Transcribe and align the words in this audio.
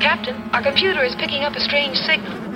Captain, 0.00 0.36
our 0.52 0.62
computer 0.62 1.02
is 1.02 1.14
picking 1.16 1.44
up 1.44 1.54
a 1.54 1.60
strange 1.60 1.96
signal. 1.96 2.49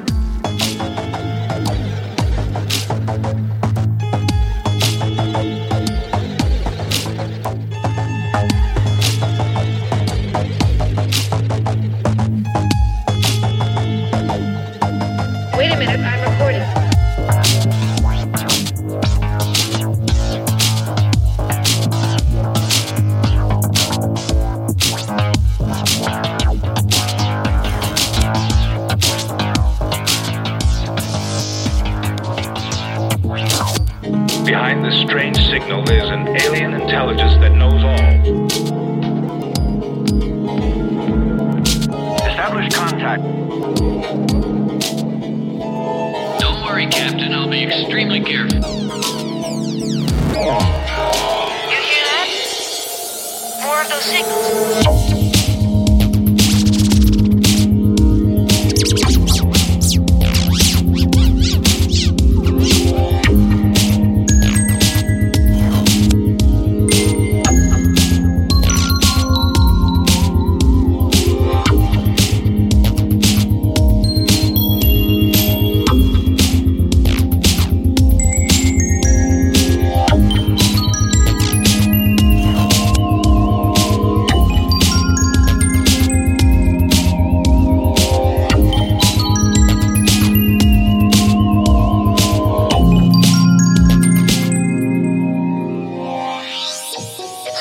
Behind 34.64 34.82
this 34.82 34.98
strange 35.02 35.36
signal 35.36 35.82
is 35.90 36.08
an 36.08 36.26
alien 36.40 36.72
intelligence 36.72 37.34
that 37.34 37.52
knows 37.52 37.84
all. 37.84 37.98
Establish 42.26 42.74
contact. 42.74 43.22
Don't 46.40 46.64
worry, 46.64 46.86
Captain. 46.86 47.34
I'll 47.34 47.50
be 47.50 47.64
extremely 47.64 48.22
careful. 48.22 48.56
You 48.56 48.62
hear 51.84 52.04
that? 52.08 52.28
More 53.66 53.82
of 53.82 53.88
those 53.90 54.04
signals. 54.06 55.13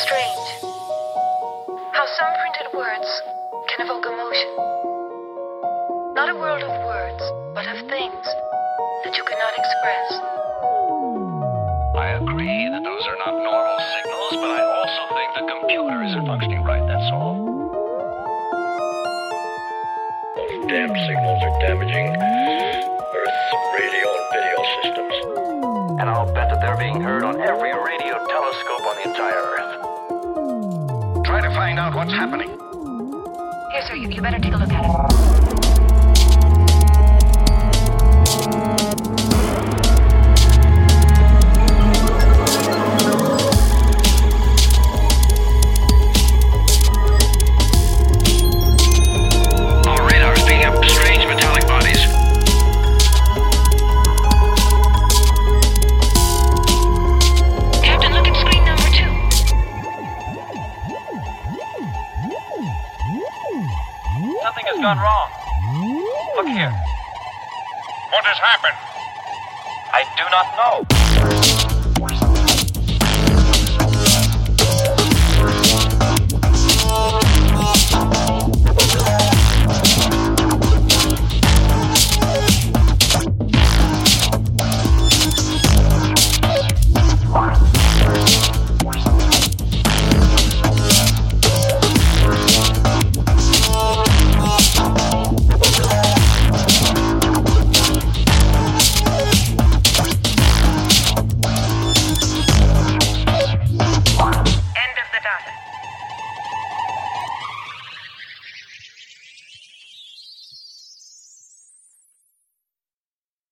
Strange 0.03 0.47
how 1.95 2.05
some 2.19 2.31
printed 2.43 2.67
words 2.75 3.09
can 3.71 3.87
evoke 3.87 4.03
emotion. 4.03 4.51
Not 6.11 6.27
a 6.27 6.35
world 6.35 6.63
of 6.63 6.73
words, 6.83 7.23
but 7.55 7.63
of 7.71 7.79
things 7.87 8.25
that 9.07 9.15
you 9.15 9.23
cannot 9.23 9.53
express. 9.55 10.07
I 11.95 12.19
agree 12.19 12.67
that 12.67 12.83
those 12.83 13.03
are 13.07 13.19
not 13.23 13.31
normal 13.31 13.79
signals, 13.95 14.33
but 14.43 14.51
I 14.51 14.63
also 14.75 15.01
think 15.15 15.29
the 15.39 15.45
computer 15.55 16.03
isn't 16.03 16.25
functioning 16.27 16.63
right, 16.67 16.83
that's 16.83 17.09
all. 17.15 17.39
Those 20.35 20.67
damn 20.67 20.91
signals 20.91 21.39
are 21.47 21.55
damaging 21.63 22.07
Earth's 22.11 23.51
radio 23.79 24.07
and 24.19 24.27
video 24.35 24.59
systems. 24.83 25.15
And 26.01 26.09
I'll 26.09 26.27
bet 26.27 26.51
that 26.51 26.59
they're 26.59 26.77
being 26.77 26.99
heard 26.99 27.23
on 27.23 27.39
every 27.39 27.71
radio 27.71 28.19
telescope 28.27 28.83
on 28.83 28.95
the 28.99 29.07
entire 29.07 29.39
Earth. 29.39 29.62
Find 31.63 31.79
out 31.79 31.95
what's 31.95 32.11
happening. 32.11 32.49
Here, 33.71 33.81
sir, 33.87 33.95
you, 33.95 34.09
you 34.09 34.21
better 34.21 34.37
take 34.37 34.51
a 34.51 34.57
look 34.57 34.69
at 34.69 34.83
it. 34.83 35.52
Something 64.43 64.65
has 64.65 64.75
gone 64.81 64.97
wrong. 64.99 65.29
Look 66.35 66.47
here. 66.47 66.67
What 68.11 68.25
has 68.25 68.37
happened? 68.43 68.75
I 69.93 70.03
do 70.19 70.25
not 70.35 71.63
know. 71.63 71.72